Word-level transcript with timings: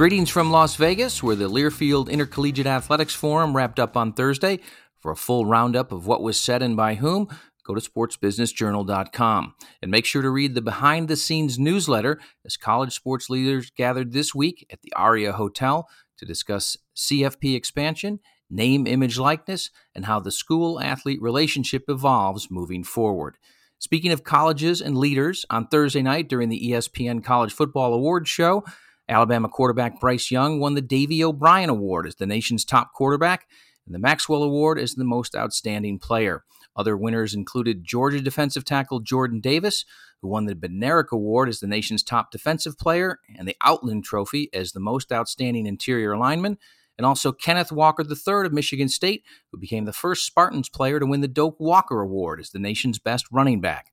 Greetings 0.00 0.30
from 0.30 0.50
Las 0.50 0.76
Vegas, 0.76 1.22
where 1.22 1.36
the 1.36 1.50
Learfield 1.50 2.08
Intercollegiate 2.08 2.66
Athletics 2.66 3.14
Forum 3.14 3.54
wrapped 3.54 3.78
up 3.78 3.98
on 3.98 4.14
Thursday. 4.14 4.58
For 4.98 5.12
a 5.12 5.14
full 5.14 5.44
roundup 5.44 5.92
of 5.92 6.06
what 6.06 6.22
was 6.22 6.40
said 6.40 6.62
and 6.62 6.74
by 6.74 6.94
whom, 6.94 7.28
go 7.66 7.74
to 7.74 7.82
sportsbusinessjournal.com. 7.82 9.54
And 9.82 9.90
make 9.90 10.06
sure 10.06 10.22
to 10.22 10.30
read 10.30 10.54
the 10.54 10.62
behind 10.62 11.08
the 11.08 11.16
scenes 11.16 11.58
newsletter 11.58 12.18
as 12.46 12.56
college 12.56 12.94
sports 12.94 13.28
leaders 13.28 13.70
gathered 13.76 14.14
this 14.14 14.34
week 14.34 14.66
at 14.72 14.80
the 14.80 14.90
Aria 14.96 15.32
Hotel 15.32 15.86
to 16.16 16.24
discuss 16.24 16.78
CFP 16.96 17.54
expansion, 17.54 18.20
name, 18.48 18.86
image, 18.86 19.18
likeness, 19.18 19.68
and 19.94 20.06
how 20.06 20.18
the 20.18 20.32
school 20.32 20.80
athlete 20.80 21.20
relationship 21.20 21.84
evolves 21.88 22.50
moving 22.50 22.84
forward. 22.84 23.36
Speaking 23.78 24.12
of 24.12 24.24
colleges 24.24 24.80
and 24.80 24.96
leaders, 24.96 25.44
on 25.50 25.66
Thursday 25.66 26.00
night 26.00 26.30
during 26.30 26.48
the 26.48 26.70
ESPN 26.70 27.22
College 27.22 27.52
Football 27.52 27.92
Awards 27.92 28.30
show, 28.30 28.64
Alabama 29.10 29.48
quarterback 29.48 29.98
Bryce 29.98 30.30
Young 30.30 30.60
won 30.60 30.74
the 30.74 30.80
Davy 30.80 31.24
O'Brien 31.24 31.68
Award 31.68 32.06
as 32.06 32.14
the 32.14 32.26
nation's 32.26 32.64
top 32.64 32.92
quarterback 32.94 33.48
and 33.84 33.92
the 33.92 33.98
Maxwell 33.98 34.44
Award 34.44 34.78
as 34.78 34.94
the 34.94 35.04
most 35.04 35.34
outstanding 35.34 35.98
player. 35.98 36.44
Other 36.76 36.96
winners 36.96 37.34
included 37.34 37.84
Georgia 37.84 38.20
defensive 38.20 38.64
tackle 38.64 39.00
Jordan 39.00 39.40
Davis, 39.40 39.84
who 40.22 40.28
won 40.28 40.46
the 40.46 40.54
Bednarik 40.54 41.10
Award 41.10 41.48
as 41.48 41.58
the 41.58 41.66
nation's 41.66 42.04
top 42.04 42.30
defensive 42.30 42.78
player 42.78 43.18
and 43.36 43.48
the 43.48 43.56
Outland 43.64 44.04
Trophy 44.04 44.48
as 44.54 44.70
the 44.70 44.80
most 44.80 45.10
outstanding 45.10 45.66
interior 45.66 46.16
lineman, 46.16 46.56
and 46.96 47.04
also 47.04 47.32
Kenneth 47.32 47.72
Walker 47.72 48.04
III 48.04 48.46
of 48.46 48.52
Michigan 48.52 48.88
State, 48.88 49.24
who 49.50 49.58
became 49.58 49.86
the 49.86 49.92
first 49.92 50.24
Spartans 50.24 50.68
player 50.68 51.00
to 51.00 51.06
win 51.06 51.20
the 51.20 51.26
Doak 51.26 51.58
Walker 51.58 52.00
Award 52.00 52.38
as 52.38 52.50
the 52.50 52.60
nation's 52.60 53.00
best 53.00 53.26
running 53.32 53.60
back. 53.60 53.92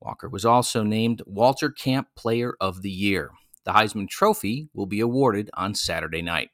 Walker 0.00 0.28
was 0.28 0.44
also 0.44 0.84
named 0.84 1.20
Walter 1.26 1.68
Camp 1.68 2.08
Player 2.14 2.54
of 2.60 2.82
the 2.82 2.90
Year. 2.90 3.32
The 3.64 3.72
Heisman 3.72 4.08
Trophy 4.08 4.68
will 4.74 4.86
be 4.86 4.98
awarded 4.98 5.48
on 5.54 5.74
Saturday 5.74 6.20
night. 6.20 6.50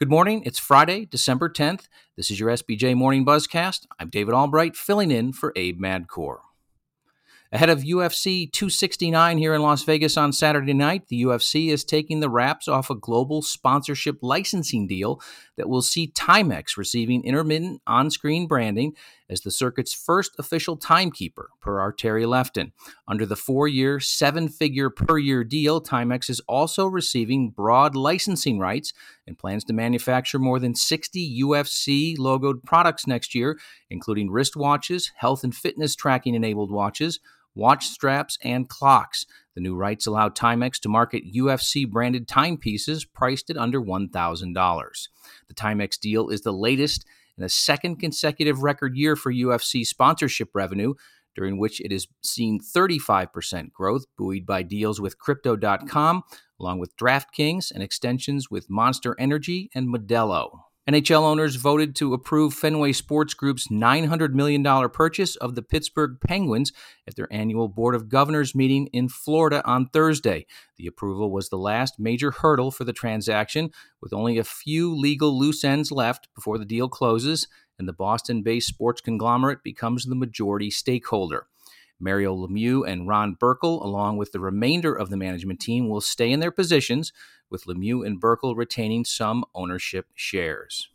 Good 0.00 0.10
morning. 0.10 0.42
It's 0.44 0.58
Friday, 0.58 1.04
December 1.04 1.48
10th. 1.48 1.86
This 2.16 2.28
is 2.28 2.40
your 2.40 2.50
SBJ 2.50 2.96
Morning 2.96 3.24
Buzzcast. 3.24 3.86
I'm 4.00 4.08
David 4.10 4.34
Albright, 4.34 4.74
filling 4.74 5.12
in 5.12 5.32
for 5.32 5.52
Abe 5.54 5.80
Madkour. 5.80 6.38
Ahead 7.52 7.70
of 7.70 7.80
UFC 7.80 8.50
269 8.50 9.38
here 9.38 9.54
in 9.54 9.62
Las 9.62 9.84
Vegas 9.84 10.16
on 10.16 10.32
Saturday 10.32 10.72
night, 10.72 11.06
the 11.06 11.22
UFC 11.22 11.68
is 11.68 11.84
taking 11.84 12.18
the 12.18 12.30
wraps 12.30 12.66
off 12.66 12.90
a 12.90 12.96
global 12.96 13.42
sponsorship 13.42 14.18
licensing 14.20 14.88
deal 14.88 15.20
that 15.56 15.68
will 15.68 15.82
see 15.82 16.12
Timex 16.12 16.76
receiving 16.76 17.24
intermittent 17.24 17.80
on 17.86 18.10
screen 18.10 18.48
branding 18.48 18.94
as 19.30 19.40
the 19.42 19.50
circuit's 19.50 19.94
first 19.94 20.34
official 20.38 20.76
timekeeper, 20.76 21.50
per 21.60 21.92
Terry 21.92 22.26
Lefton. 22.26 22.72
Under 23.08 23.24
the 23.24 23.36
four 23.36 23.68
year, 23.68 24.00
seven 24.00 24.48
figure 24.48 24.90
per 24.90 25.16
year 25.16 25.44
deal, 25.44 25.80
Timex 25.80 26.28
is 26.28 26.40
also 26.48 26.86
receiving 26.86 27.50
broad 27.50 27.94
licensing 27.94 28.58
rights 28.58 28.92
and 29.26 29.38
plans 29.38 29.64
to 29.64 29.72
manufacture 29.72 30.38
more 30.38 30.58
than 30.58 30.74
60 30.74 31.40
UFC 31.42 32.18
logoed 32.18 32.64
products 32.64 33.06
next 33.06 33.34
year, 33.34 33.58
including 33.88 34.28
wristwatches, 34.28 35.10
health 35.16 35.44
and 35.44 35.54
fitness 35.54 35.94
tracking 35.94 36.34
enabled 36.34 36.72
watches 36.72 37.20
watch 37.54 37.86
straps, 37.86 38.38
and 38.42 38.68
clocks. 38.68 39.26
The 39.54 39.60
new 39.60 39.74
rights 39.74 40.06
allow 40.06 40.28
Timex 40.28 40.78
to 40.80 40.88
market 40.88 41.32
UFC 41.34 41.88
branded 41.88 42.28
timepieces 42.28 43.04
priced 43.04 43.50
at 43.50 43.56
under 43.56 43.80
$1,000. 43.80 45.08
The 45.48 45.54
Timex 45.54 45.98
deal 45.98 46.28
is 46.28 46.42
the 46.42 46.52
latest 46.52 47.04
in 47.40 47.44
a 47.44 47.48
second 47.48 47.96
consecutive 47.96 48.62
record 48.62 48.96
year 48.96 49.16
for 49.16 49.32
UFC 49.32 49.84
sponsorship 49.86 50.50
revenue, 50.54 50.92
during 51.34 51.58
which 51.58 51.80
it 51.80 51.90
has 51.90 52.06
seen 52.22 52.60
35% 52.60 53.72
growth, 53.72 54.04
buoyed 54.18 54.44
by 54.44 54.62
deals 54.62 55.00
with 55.00 55.18
Crypto.com, 55.18 56.22
along 56.60 56.78
with 56.80 56.94
DraftKings 56.96 57.72
and 57.72 57.82
extensions 57.82 58.50
with 58.50 58.68
Monster 58.68 59.16
Energy 59.18 59.70
and 59.74 59.88
Modelo. 59.88 60.50
NHL 60.88 61.22
owners 61.22 61.56
voted 61.56 61.94
to 61.96 62.14
approve 62.14 62.54
Fenway 62.54 62.92
Sports 62.92 63.34
Group's 63.34 63.68
$900 63.68 64.32
million 64.32 64.64
purchase 64.90 65.36
of 65.36 65.54
the 65.54 65.62
Pittsburgh 65.62 66.16
Penguins 66.26 66.72
at 67.06 67.16
their 67.16 67.28
annual 67.30 67.68
Board 67.68 67.94
of 67.94 68.08
Governors 68.08 68.54
meeting 68.54 68.86
in 68.92 69.08
Florida 69.08 69.62
on 69.64 69.88
Thursday. 69.88 70.46
The 70.78 70.86
approval 70.86 71.30
was 71.30 71.48
the 71.48 71.58
last 71.58 71.98
major 71.98 72.30
hurdle 72.30 72.70
for 72.70 72.84
the 72.84 72.92
transaction, 72.92 73.70
with 74.00 74.12
only 74.12 74.38
a 74.38 74.44
few 74.44 74.96
legal 74.96 75.38
loose 75.38 75.64
ends 75.64 75.92
left 75.92 76.28
before 76.34 76.58
the 76.58 76.64
deal 76.64 76.88
closes 76.88 77.46
and 77.80 77.88
the 77.88 77.92
Boston 77.94 78.42
based 78.42 78.68
sports 78.68 79.00
conglomerate 79.00 79.64
becomes 79.64 80.04
the 80.04 80.14
majority 80.14 80.70
stakeholder. 80.70 81.46
Mario 82.00 82.34
Lemieux 82.34 82.82
and 82.86 83.06
Ron 83.06 83.36
Burkle, 83.36 83.84
along 83.84 84.16
with 84.16 84.32
the 84.32 84.40
remainder 84.40 84.92
of 84.92 85.10
the 85.10 85.16
management 85.16 85.60
team, 85.60 85.88
will 85.88 86.00
stay 86.00 86.32
in 86.32 86.40
their 86.40 86.50
positions, 86.50 87.12
with 87.50 87.66
Lemieux 87.66 88.06
and 88.06 88.20
Burkle 88.20 88.56
retaining 88.56 89.04
some 89.04 89.44
ownership 89.54 90.06
shares. 90.14 90.88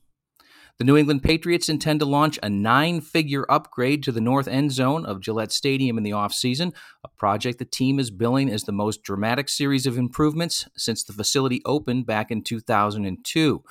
The 0.78 0.84
New 0.84 0.98
England 0.98 1.24
Patriots 1.24 1.70
intend 1.70 2.02
to 2.02 2.06
launch 2.06 2.38
a 2.44 2.50
nine 2.50 3.00
figure 3.00 3.46
upgrade 3.50 4.04
to 4.04 4.12
the 4.12 4.20
north 4.20 4.46
end 4.46 4.74
zone 4.74 5.06
of 5.06 5.22
Gillette 5.22 5.54
Stadium 5.54 5.98
in 5.98 6.04
the 6.04 6.12
offseason, 6.12 6.74
a 7.02 7.08
project 7.08 7.60
the 7.60 7.66
team 7.66 7.98
is 7.98 8.12
billing 8.12 8.50
as 8.50 8.64
the 8.64 8.74
most 8.74 9.02
dramatic 9.02 9.48
series 9.48 9.86
of 9.86 9.98
improvements 9.98 10.68
since 10.76 11.02
the 11.02 11.14
facility 11.14 11.62
opened 11.64 12.06
back 12.06 12.30
in 12.30 12.44
2002. 12.44 13.64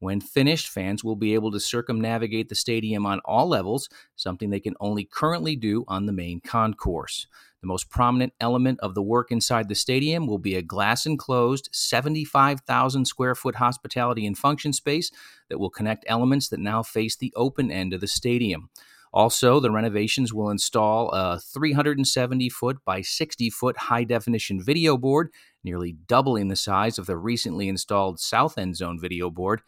When 0.00 0.20
finished, 0.20 0.68
fans 0.68 1.02
will 1.02 1.16
be 1.16 1.34
able 1.34 1.50
to 1.50 1.58
circumnavigate 1.58 2.48
the 2.48 2.54
stadium 2.54 3.04
on 3.04 3.20
all 3.24 3.48
levels, 3.48 3.88
something 4.14 4.50
they 4.50 4.60
can 4.60 4.74
only 4.78 5.04
currently 5.04 5.56
do 5.56 5.84
on 5.88 6.06
the 6.06 6.12
main 6.12 6.40
concourse. 6.40 7.26
The 7.60 7.66
most 7.66 7.90
prominent 7.90 8.32
element 8.40 8.78
of 8.80 8.94
the 8.94 9.02
work 9.02 9.32
inside 9.32 9.68
the 9.68 9.74
stadium 9.74 10.28
will 10.28 10.38
be 10.38 10.54
a 10.54 10.62
glass 10.62 11.04
enclosed 11.04 11.68
75,000 11.72 13.04
square 13.04 13.34
foot 13.34 13.56
hospitality 13.56 14.24
and 14.24 14.38
function 14.38 14.72
space 14.72 15.10
that 15.48 15.58
will 15.58 15.70
connect 15.70 16.04
elements 16.06 16.48
that 16.50 16.60
now 16.60 16.84
face 16.84 17.16
the 17.16 17.32
open 17.34 17.72
end 17.72 17.92
of 17.92 18.00
the 18.00 18.06
stadium. 18.06 18.70
Also, 19.12 19.58
the 19.58 19.70
renovations 19.70 20.32
will 20.32 20.50
install 20.50 21.10
a 21.10 21.40
370 21.40 22.48
foot 22.50 22.76
by 22.84 23.00
60 23.00 23.50
foot 23.50 23.76
high 23.76 24.04
definition 24.04 24.62
video 24.62 24.96
board, 24.96 25.30
nearly 25.64 25.92
doubling 26.06 26.48
the 26.48 26.56
size 26.56 26.98
of 26.98 27.06
the 27.06 27.16
recently 27.16 27.68
installed 27.68 28.20
South 28.20 28.58
End 28.58 28.76
Zone 28.76 29.00
video 29.00 29.30
board, 29.30 29.62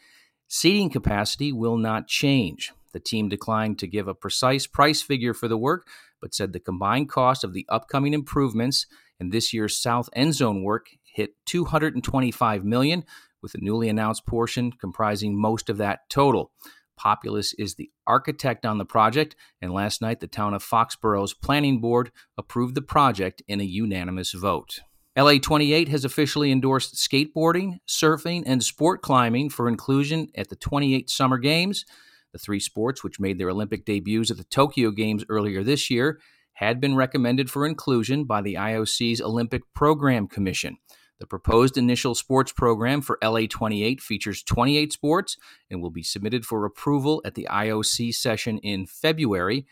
Seating 0.53 0.91
capacity 0.91 1.53
will 1.53 1.77
not 1.77 2.09
change. 2.09 2.73
The 2.93 2.99
team 2.99 3.29
declined 3.29 3.79
to 3.79 3.87
give 3.87 4.09
a 4.09 4.17
precise 4.17 4.67
price 4.67 5.01
figure 5.01 5.33
for 5.33 5.47
the 5.47 5.57
work, 5.57 5.87
but 6.21 6.35
said 6.35 6.53
the 6.53 6.59
combined 6.59 7.09
cost 7.09 7.45
of 7.45 7.53
the 7.53 7.65
upcoming 7.69 8.15
improvements 8.15 8.87
and 9.21 9.31
this 9.31 9.53
year's 9.53 9.77
South 9.77 10.09
End 10.13 10.35
Zone 10.35 10.65
work 10.65 10.89
hit 11.05 11.35
225 11.47 12.65
million, 12.65 13.05
with 13.41 13.53
the 13.53 13.61
newly 13.61 13.89
announced 13.89 14.27
portion 14.27 14.73
comprising 14.73 15.41
most 15.41 15.71
of 15.71 15.77
that 15.77 16.01
total. 16.11 16.51
Populous 16.97 17.55
is 17.55 17.77
the 17.77 17.89
architect 18.09 18.67
on 18.67 18.79
the 18.79 18.85
project, 18.85 19.37
and 19.63 19.73
last 19.73 20.03
night 20.03 20.19
the 20.19 20.27
town 20.27 20.53
of 20.53 20.65
Foxborough's 20.65 21.33
planning 21.33 21.81
board 21.81 22.11
approved 22.37 22.75
the 22.75 22.83
project 22.83 23.41
in 23.47 23.61
a 23.61 23.65
unanimous 23.65 24.33
vote. 24.33 24.81
LA 25.17 25.39
28 25.39 25.89
has 25.89 26.05
officially 26.05 26.53
endorsed 26.53 26.95
skateboarding, 26.95 27.81
surfing, 27.89 28.45
and 28.47 28.63
sport 28.63 29.03
climbing 29.03 29.51
for 29.51 29.69
inclusion 29.69 30.29
at 30.37 30.49
the 30.49 30.57
28 30.57 31.11
Summer 31.11 31.39
Games. 31.39 31.85
The 32.33 32.39
three 32.39 32.61
sports, 32.61 33.03
which 33.03 33.19
made 33.19 33.39
their 33.39 33.51
Olympic 33.51 33.85
debuts 33.85 34.31
at 34.31 34.37
the 34.37 34.45
Tokyo 34.45 34.93
Games 34.93 35.25
earlier 35.29 35.65
this 35.65 35.91
year, 35.91 36.21
had 36.55 36.81
been 36.81 36.95
recommended 36.95 37.51
for 37.51 37.67
inclusion 37.67 38.25
by 38.25 38.41
the 38.41 38.55
IOC's 38.55 39.21
Olympic 39.21 39.63
Program 39.75 40.29
Commission. 40.29 40.77
The 41.19 41.27
proposed 41.27 41.77
initial 41.77 42.15
sports 42.15 42.53
program 42.53 43.03
for 43.03 43.19
LA 43.23 43.43
28 43.51 44.01
features 44.01 44.43
28 44.43 44.93
sports 44.93 45.37
and 45.71 45.83
will 45.83 45.91
be 45.91 46.03
submitted 46.03 46.47
for 46.47 46.65
approval 46.65 47.21
at 47.25 47.35
the 47.35 47.49
IOC 47.51 48.15
session 48.15 48.59
in 48.59 48.87
February. 48.87 49.67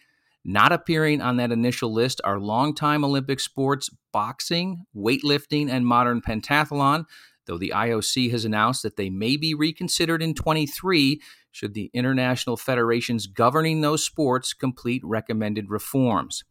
Not 0.45 0.73
appearing 0.73 1.21
on 1.21 1.37
that 1.37 1.53
initial 1.53 1.93
list 1.93 2.21
are 2.25 2.39
longtime 2.39 3.05
Olympic 3.05 3.41
sports 3.41 3.91
boxing, 4.13 4.85
weightlifting, 4.97 5.69
and 5.69 5.87
modern 5.87 6.21
pentathlon, 6.21 7.05
though 7.47 7.59
the 7.59 7.73
IOC 7.75 8.31
has 8.31 8.45
announced 8.45 8.83
that 8.83 8.97
they 8.97 9.11
may 9.11 9.37
be 9.37 9.55
reconsidered 9.55 10.23
in 10.23 10.35
23 10.35 11.21
should 11.51 11.75
the 11.75 11.91
international 11.93 12.57
federations 12.57 13.27
governing 13.27 13.81
those 13.81 14.05
sports 14.05 14.55
complete 14.55 15.03
recommended 15.05 15.71
reforms. 15.71 16.45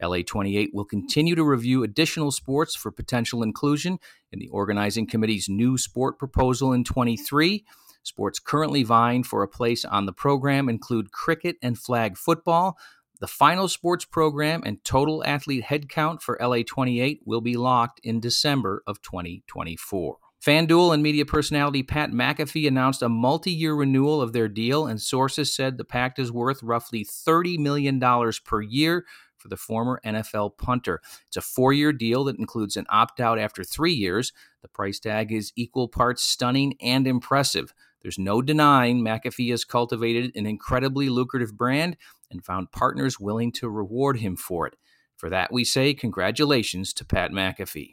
LA 0.00 0.18
28 0.26 0.70
will 0.72 0.84
continue 0.84 1.34
to 1.34 1.44
review 1.44 1.82
additional 1.82 2.32
sports 2.32 2.74
for 2.74 2.90
potential 2.90 3.42
inclusion 3.42 3.98
in 4.32 4.38
the 4.38 4.48
organizing 4.48 5.06
committee's 5.06 5.48
new 5.48 5.78
sport 5.78 6.18
proposal 6.18 6.72
in 6.72 6.84
23. 6.84 7.64
Sports 8.02 8.40
currently 8.40 8.82
vying 8.82 9.22
for 9.22 9.42
a 9.42 9.48
place 9.48 9.84
on 9.84 10.06
the 10.06 10.12
program 10.12 10.68
include 10.68 11.12
cricket 11.12 11.56
and 11.62 11.78
flag 11.78 12.16
football, 12.16 12.76
the 13.22 13.28
final 13.28 13.68
sports 13.68 14.04
program 14.04 14.64
and 14.66 14.82
total 14.82 15.22
athlete 15.24 15.62
headcount 15.62 16.20
for 16.20 16.36
LA 16.40 16.62
28 16.66 17.20
will 17.24 17.40
be 17.40 17.56
locked 17.56 18.00
in 18.02 18.18
December 18.18 18.82
of 18.84 19.00
2024. 19.00 20.16
FanDuel 20.44 20.92
and 20.92 21.04
media 21.04 21.24
personality 21.24 21.84
Pat 21.84 22.10
McAfee 22.10 22.66
announced 22.66 23.00
a 23.00 23.08
multi 23.08 23.52
year 23.52 23.74
renewal 23.74 24.20
of 24.20 24.32
their 24.32 24.48
deal, 24.48 24.88
and 24.88 25.00
sources 25.00 25.54
said 25.54 25.78
the 25.78 25.84
pact 25.84 26.18
is 26.18 26.32
worth 26.32 26.64
roughly 26.64 27.04
$30 27.04 27.60
million 27.60 28.00
per 28.44 28.60
year 28.60 29.06
for 29.36 29.46
the 29.46 29.56
former 29.56 30.00
NFL 30.04 30.58
punter. 30.58 31.00
It's 31.28 31.36
a 31.36 31.42
four 31.42 31.72
year 31.72 31.92
deal 31.92 32.24
that 32.24 32.40
includes 32.40 32.76
an 32.76 32.86
opt 32.88 33.20
out 33.20 33.38
after 33.38 33.62
three 33.62 33.92
years. 33.92 34.32
The 34.62 34.68
price 34.68 34.98
tag 34.98 35.30
is 35.30 35.52
equal 35.54 35.86
parts 35.86 36.24
stunning 36.24 36.74
and 36.80 37.06
impressive. 37.06 37.72
There's 38.02 38.18
no 38.18 38.42
denying 38.42 39.04
McAfee 39.04 39.50
has 39.50 39.64
cultivated 39.64 40.32
an 40.34 40.44
incredibly 40.44 41.08
lucrative 41.08 41.56
brand 41.56 41.96
and 42.32 42.44
found 42.44 42.72
partners 42.72 43.20
willing 43.20 43.52
to 43.52 43.68
reward 43.68 44.18
him 44.18 44.36
for 44.36 44.66
it. 44.66 44.74
For 45.16 45.30
that, 45.30 45.52
we 45.52 45.64
say 45.64 45.94
congratulations 45.94 46.92
to 46.94 47.04
Pat 47.04 47.30
McAfee. 47.30 47.92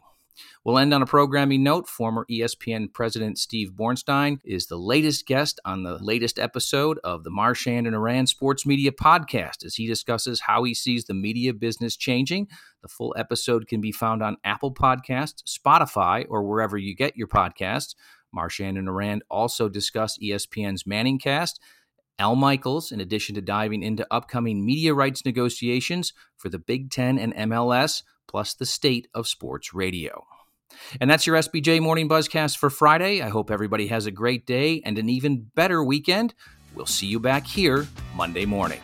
We'll 0.64 0.78
end 0.78 0.92
on 0.92 1.02
a 1.02 1.06
programming 1.06 1.62
note. 1.62 1.88
Former 1.88 2.26
ESPN 2.30 2.92
president 2.92 3.38
Steve 3.38 3.72
Bornstein 3.72 4.38
is 4.44 4.66
the 4.66 4.76
latest 4.76 5.26
guest 5.26 5.60
on 5.64 5.82
the 5.82 5.98
latest 5.98 6.38
episode 6.38 6.98
of 7.04 7.24
the 7.24 7.30
Marchand 7.30 7.86
and 7.86 7.96
Ourand 7.96 8.28
Sports 8.28 8.66
Media 8.66 8.90
Podcast 8.90 9.64
as 9.64 9.74
he 9.74 9.86
discusses 9.86 10.40
how 10.40 10.64
he 10.64 10.74
sees 10.74 11.04
the 11.04 11.14
media 11.14 11.52
business 11.54 11.96
changing. 11.96 12.48
The 12.82 12.88
full 12.88 13.14
episode 13.16 13.68
can 13.68 13.80
be 13.80 13.92
found 13.92 14.22
on 14.22 14.36
Apple 14.44 14.72
Podcasts, 14.72 15.42
Spotify, 15.44 16.26
or 16.28 16.42
wherever 16.42 16.76
you 16.76 16.94
get 16.94 17.16
your 17.16 17.28
podcasts. 17.28 17.94
Marchand 18.32 18.78
and 18.78 18.88
Ourand 18.88 19.22
also 19.30 19.68
discuss 19.68 20.18
ESPN's 20.18 20.84
ManningCast. 20.84 21.54
Al 22.20 22.36
Michaels, 22.36 22.92
in 22.92 23.00
addition 23.00 23.34
to 23.34 23.40
diving 23.40 23.82
into 23.82 24.06
upcoming 24.10 24.64
media 24.64 24.92
rights 24.92 25.24
negotiations 25.24 26.12
for 26.36 26.50
the 26.50 26.58
Big 26.58 26.90
Ten 26.90 27.18
and 27.18 27.34
MLS, 27.34 28.02
plus 28.28 28.52
the 28.52 28.66
state 28.66 29.08
of 29.14 29.26
sports 29.26 29.72
radio. 29.72 30.26
And 31.00 31.10
that's 31.10 31.26
your 31.26 31.36
SBJ 31.36 31.80
Morning 31.80 32.10
Buzzcast 32.10 32.58
for 32.58 32.68
Friday. 32.68 33.22
I 33.22 33.30
hope 33.30 33.50
everybody 33.50 33.86
has 33.86 34.04
a 34.04 34.10
great 34.10 34.46
day 34.46 34.82
and 34.84 34.98
an 34.98 35.08
even 35.08 35.50
better 35.54 35.82
weekend. 35.82 36.34
We'll 36.74 36.84
see 36.84 37.06
you 37.06 37.18
back 37.18 37.46
here 37.46 37.88
Monday 38.14 38.44
morning. 38.44 38.80